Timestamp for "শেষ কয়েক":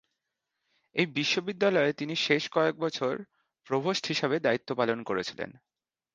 2.17-2.75